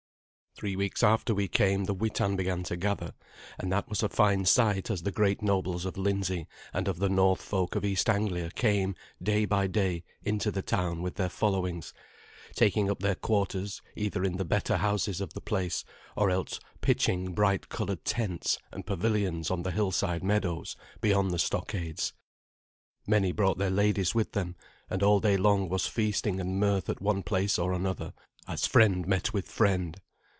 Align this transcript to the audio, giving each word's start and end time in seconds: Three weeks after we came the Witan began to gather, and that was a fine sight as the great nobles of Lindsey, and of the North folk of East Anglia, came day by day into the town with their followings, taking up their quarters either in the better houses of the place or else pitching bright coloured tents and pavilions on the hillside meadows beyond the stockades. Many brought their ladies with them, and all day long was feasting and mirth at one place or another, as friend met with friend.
Three 0.53 0.75
weeks 0.75 1.01
after 1.01 1.33
we 1.33 1.47
came 1.47 1.85
the 1.85 1.93
Witan 1.95 2.35
began 2.35 2.61
to 2.65 2.75
gather, 2.77 3.13
and 3.57 3.71
that 3.71 3.89
was 3.89 4.03
a 4.03 4.09
fine 4.09 4.45
sight 4.45 4.91
as 4.91 5.01
the 5.01 5.11
great 5.11 5.41
nobles 5.41 5.85
of 5.85 5.97
Lindsey, 5.97 6.45
and 6.71 6.87
of 6.87 6.99
the 6.99 7.09
North 7.09 7.41
folk 7.41 7.73
of 7.73 7.83
East 7.85 8.07
Anglia, 8.09 8.51
came 8.51 8.93
day 9.23 9.45
by 9.45 9.65
day 9.65 10.03
into 10.21 10.51
the 10.51 10.61
town 10.61 11.01
with 11.01 11.15
their 11.15 11.29
followings, 11.29 11.93
taking 12.53 12.91
up 12.91 12.99
their 12.99 13.15
quarters 13.15 13.81
either 13.95 14.23
in 14.23 14.37
the 14.37 14.45
better 14.45 14.77
houses 14.77 15.19
of 15.19 15.33
the 15.33 15.41
place 15.41 15.83
or 16.15 16.29
else 16.29 16.59
pitching 16.79 17.31
bright 17.33 17.67
coloured 17.69 18.05
tents 18.05 18.59
and 18.71 18.85
pavilions 18.85 19.49
on 19.49 19.63
the 19.63 19.71
hillside 19.71 20.23
meadows 20.23 20.75
beyond 20.99 21.31
the 21.31 21.39
stockades. 21.39 22.13
Many 23.07 23.31
brought 23.31 23.57
their 23.57 23.71
ladies 23.71 24.13
with 24.13 24.33
them, 24.33 24.55
and 24.91 25.01
all 25.01 25.19
day 25.21 25.37
long 25.37 25.69
was 25.69 25.87
feasting 25.87 26.39
and 26.39 26.59
mirth 26.59 26.87
at 26.87 27.01
one 27.01 27.23
place 27.23 27.57
or 27.57 27.73
another, 27.73 28.13
as 28.47 28.67
friend 28.67 29.07
met 29.07 29.33
with 29.33 29.47
friend. 29.47 29.99